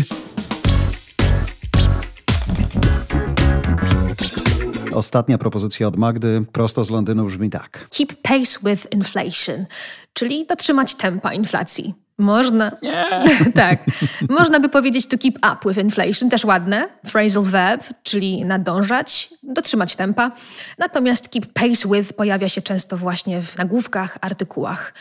Ostatnia 4.99 5.39
propozycja 5.39 5.89
od 5.89 5.97
Magdy, 5.97 6.45
prosto 6.53 6.85
z 6.85 6.91
Londynu 6.91 7.25
brzmi 7.25 7.51
tak. 7.51 7.89
Keep 7.91 8.23
pace 8.23 8.59
with 8.65 8.93
inflation, 8.93 9.67
czyli 10.13 10.47
dotrzymać 10.47 10.95
tempa 10.95 11.35
inflacji. 11.35 11.95
Można. 12.19 12.73
tak. 13.55 13.85
Można 14.29 14.61
by 14.61 14.69
powiedzieć 14.69 15.07
to 15.07 15.19
keep 15.19 15.37
up 15.37 15.69
with 15.69 15.79
inflation, 15.79 16.31
też 16.31 16.45
ładne. 16.45 16.89
Phrasal 17.07 17.43
verb, 17.43 17.85
czyli 18.03 18.45
nadążać, 18.45 19.35
dotrzymać 19.43 19.97
tempa. 19.97 20.33
Natomiast 20.79 21.29
keep 21.29 21.47
pace 21.53 21.89
with 21.89 22.13
pojawia 22.13 22.49
się 22.49 22.63
często 22.63 22.97
właśnie 22.97 23.43
w 23.43 23.59
nagłówkach, 23.59 24.19
artykułach. 24.21 24.95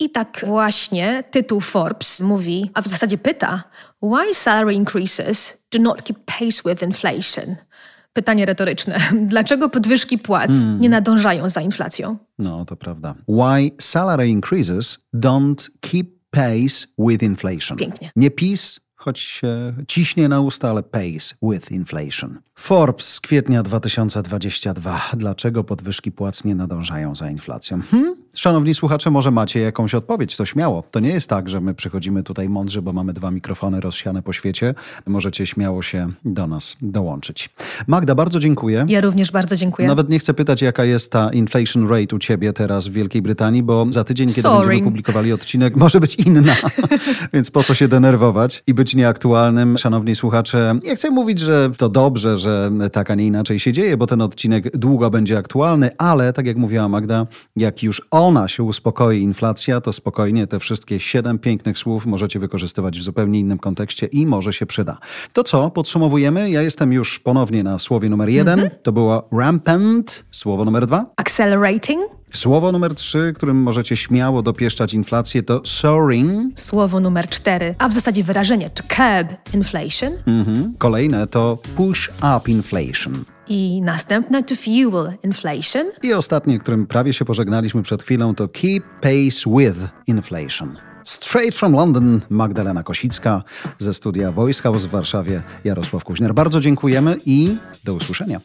I 0.00 0.10
tak 0.10 0.44
właśnie 0.46 1.24
tytuł 1.30 1.60
Forbes 1.60 2.20
mówi, 2.20 2.70
a 2.74 2.82
w 2.82 2.88
zasadzie 2.88 3.18
pyta, 3.18 3.64
why 4.02 4.34
salary 4.34 4.74
increases 4.74 5.58
do 5.72 5.78
not 5.78 6.02
keep 6.02 6.18
pace 6.24 6.70
with 6.70 6.82
inflation? 6.82 7.56
Pytanie 8.14 8.46
retoryczne. 8.46 8.98
Dlaczego 9.26 9.68
podwyżki 9.68 10.18
płac 10.18 10.50
nie 10.80 10.88
nadążają 10.88 11.48
za 11.48 11.60
inflacją? 11.60 12.16
No, 12.38 12.64
to 12.64 12.76
prawda. 12.76 13.14
Why 13.28 13.70
salary 13.80 14.28
increases 14.28 14.98
don't 15.14 15.70
keep 15.80 16.06
pace 16.30 16.86
with 16.98 17.22
inflation. 17.22 17.78
Pięknie. 17.78 18.10
Nie 18.16 18.30
PiS, 18.30 18.80
choć 18.94 19.18
się 19.18 19.74
ciśnie 19.88 20.28
na 20.28 20.40
usta, 20.40 20.70
ale 20.70 20.82
pace 20.82 21.34
with 21.42 21.72
inflation. 21.72 22.38
Forbes 22.58 23.14
z 23.14 23.20
kwietnia 23.20 23.62
2022. 23.62 25.00
Dlaczego 25.16 25.64
podwyżki 25.64 26.12
płac 26.12 26.44
nie 26.44 26.54
nadążają 26.54 27.14
za 27.14 27.30
inflacją? 27.30 27.80
Hmm? 27.90 28.16
Szanowni 28.34 28.74
słuchacze, 28.74 29.10
może 29.10 29.30
macie 29.30 29.60
jakąś 29.60 29.94
odpowiedź, 29.94 30.36
to 30.36 30.44
śmiało. 30.44 30.84
To 30.90 31.00
nie 31.00 31.08
jest 31.08 31.30
tak, 31.30 31.48
że 31.48 31.60
my 31.60 31.74
przychodzimy 31.74 32.22
tutaj 32.22 32.48
mądrzy, 32.48 32.82
bo 32.82 32.92
mamy 32.92 33.12
dwa 33.12 33.30
mikrofony 33.30 33.80
rozsiane 33.80 34.22
po 34.22 34.32
świecie. 34.32 34.74
Możecie 35.06 35.46
śmiało 35.46 35.82
się 35.82 36.08
do 36.24 36.46
nas 36.46 36.76
dołączyć. 36.82 37.50
Magda, 37.86 38.14
bardzo 38.14 38.38
dziękuję. 38.38 38.86
Ja 38.88 39.00
również 39.00 39.32
bardzo 39.32 39.56
dziękuję. 39.56 39.88
Nawet 39.88 40.08
nie 40.08 40.18
chcę 40.18 40.34
pytać, 40.34 40.62
jaka 40.62 40.84
jest 40.84 41.12
ta 41.12 41.32
inflation 41.32 41.88
rate 41.88 42.16
u 42.16 42.18
ciebie 42.18 42.52
teraz 42.52 42.88
w 42.88 42.92
Wielkiej 42.92 43.22
Brytanii, 43.22 43.62
bo 43.62 43.86
za 43.90 44.04
tydzień, 44.04 44.28
kiedy 44.28 44.42
Soaring. 44.42 44.66
będziemy 44.66 44.84
publikowali 44.84 45.32
odcinek, 45.32 45.76
może 45.84 46.00
być 46.00 46.14
inna. 46.14 46.54
Więc 47.32 47.50
po 47.50 47.62
co 47.62 47.74
się 47.74 47.88
denerwować 47.88 48.62
i 48.66 48.74
być 48.74 48.94
nieaktualnym? 48.94 49.78
Szanowni 49.78 50.16
słuchacze, 50.16 50.78
nie 50.84 50.96
chcę 50.96 51.10
mówić, 51.10 51.40
że 51.40 51.70
to 51.76 51.88
dobrze, 51.88 52.38
że 52.44 52.70
tak, 52.92 53.10
a 53.10 53.14
nie 53.14 53.26
inaczej 53.26 53.60
się 53.60 53.72
dzieje, 53.72 53.96
bo 53.96 54.06
ten 54.06 54.20
odcinek 54.20 54.76
długo 54.76 55.10
będzie 55.10 55.38
aktualny, 55.38 55.90
ale 55.98 56.32
tak 56.32 56.46
jak 56.46 56.56
mówiła 56.56 56.88
Magda, 56.88 57.26
jak 57.56 57.82
już 57.82 58.02
ona 58.10 58.48
się 58.48 58.62
uspokoi, 58.62 59.22
inflacja, 59.22 59.80
to 59.80 59.92
spokojnie 59.92 60.46
te 60.46 60.58
wszystkie 60.58 61.00
siedem 61.00 61.38
pięknych 61.38 61.78
słów 61.78 62.06
możecie 62.06 62.38
wykorzystywać 62.38 62.98
w 62.98 63.02
zupełnie 63.02 63.40
innym 63.40 63.58
kontekście 63.58 64.06
i 64.06 64.26
może 64.26 64.52
się 64.52 64.66
przyda. 64.66 64.98
To 65.32 65.44
co, 65.44 65.70
podsumowujemy? 65.70 66.50
Ja 66.50 66.62
jestem 66.62 66.92
już 66.92 67.18
ponownie 67.18 67.62
na 67.62 67.78
słowie 67.78 68.08
numer 68.08 68.28
jeden. 68.28 68.70
To 68.82 68.92
było 68.92 69.28
rampant, 69.32 70.24
słowo 70.30 70.64
numer 70.64 70.86
dwa. 70.86 71.06
Accelerating, 71.16 72.00
Słowo 72.34 72.72
numer 72.72 72.94
trzy, 72.94 73.32
którym 73.36 73.56
możecie 73.56 73.96
śmiało 73.96 74.42
dopieszczać 74.42 74.94
inflację, 74.94 75.42
to 75.42 75.60
soaring. 75.64 76.58
słowo 76.60 77.00
numer 77.00 77.28
cztery, 77.28 77.74
a 77.78 77.88
w 77.88 77.92
zasadzie 77.92 78.24
wyrażenie 78.24 78.70
to 78.70 78.82
curb 78.82 79.54
inflation 79.54 80.12
Mhm. 80.26 80.74
Kolejne 80.78 81.26
to 81.26 81.58
push 81.76 82.10
up 82.36 82.50
inflation. 82.50 83.24
i 83.48 83.82
następne 83.82 84.42
to 84.42 84.54
fuel 84.56 85.12
inflation. 85.22 85.86
I 86.02 86.12
ostatnie, 86.12 86.58
którym 86.58 86.86
prawie 86.86 87.12
się 87.12 87.24
pożegnaliśmy 87.24 87.82
przed 87.82 88.02
chwilą, 88.02 88.34
to 88.34 88.48
keep 88.48 88.84
pace 89.00 89.50
with 89.58 89.78
inflation. 90.06 90.76
Straight 91.04 91.54
from 91.58 91.72
London, 91.72 92.20
Magdalena 92.30 92.82
Kosicka 92.82 93.42
ze 93.78 93.94
studia 93.94 94.32
Voice 94.32 94.62
House 94.62 94.84
w 94.84 94.90
Warszawie, 94.90 95.42
Jarosław 95.64 96.04
Kuźner. 96.04 96.34
Bardzo 96.34 96.60
dziękujemy 96.60 97.16
i 97.26 97.56
do 97.84 97.94
usłyszenia. 97.94 98.40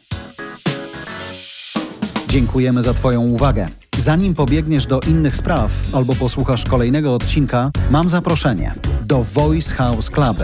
Dziękujemy 2.30 2.82
za 2.82 2.94
Twoją 2.94 3.20
uwagę. 3.20 3.68
Zanim 3.98 4.34
pobiegniesz 4.34 4.86
do 4.86 5.00
innych 5.00 5.36
spraw 5.36 5.70
albo 5.92 6.14
posłuchasz 6.14 6.64
kolejnego 6.64 7.14
odcinka, 7.14 7.70
mam 7.90 8.08
zaproszenie 8.08 8.74
do 9.06 9.24
Voice 9.24 9.74
House 9.74 10.10
Club. 10.10 10.36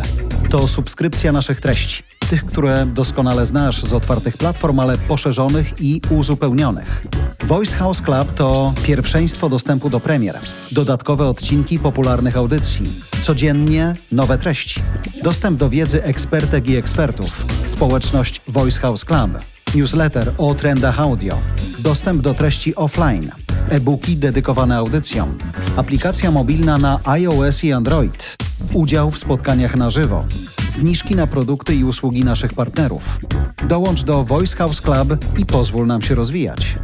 To 0.50 0.68
subskrypcja 0.68 1.32
naszych 1.32 1.60
treści. 1.60 2.02
Tych, 2.30 2.46
które 2.46 2.86
doskonale 2.86 3.46
znasz 3.46 3.82
z 3.82 3.92
otwartych 3.92 4.36
platform, 4.36 4.80
ale 4.80 4.98
poszerzonych 4.98 5.72
i 5.80 6.00
uzupełnionych. 6.10 7.04
Voice 7.44 7.76
House 7.76 8.02
Club 8.02 8.34
to 8.34 8.74
pierwszeństwo 8.82 9.48
dostępu 9.48 9.90
do 9.90 10.00
premier, 10.00 10.38
dodatkowe 10.72 11.28
odcinki 11.28 11.78
popularnych 11.78 12.36
audycji, 12.36 12.86
codziennie 13.22 13.92
nowe 14.12 14.38
treści, 14.38 14.80
dostęp 15.22 15.58
do 15.58 15.70
wiedzy 15.70 16.04
ekspertek 16.04 16.68
i 16.68 16.76
ekspertów, 16.76 17.46
społeczność 17.66 18.40
Voice 18.48 18.80
House 18.80 19.04
Club, 19.04 19.30
newsletter 19.74 20.32
o 20.38 20.54
trendach 20.54 21.00
audio, 21.00 21.38
dostęp 21.78 22.22
do 22.22 22.34
treści 22.34 22.74
offline, 22.74 23.30
e-booki 23.70 24.16
dedykowane 24.16 24.76
audycjom, 24.76 25.38
aplikacja 25.76 26.30
mobilna 26.30 26.78
na 26.78 27.00
iOS 27.04 27.64
i 27.64 27.72
Android, 27.72 28.36
udział 28.72 29.10
w 29.10 29.18
spotkaniach 29.18 29.76
na 29.76 29.90
żywo, 29.90 30.24
zniżki 30.68 31.14
na 31.14 31.26
produkty 31.26 31.74
i 31.74 31.84
usługi 31.84 32.24
naszych 32.24 32.54
partnerów. 32.54 33.20
Dołącz 33.68 34.02
do 34.02 34.24
Voice 34.24 34.56
House 34.56 34.80
Club 34.80 35.24
i 35.38 35.46
pozwól 35.46 35.86
nam 35.86 36.02
się 36.02 36.14
rozwijać. 36.14 36.78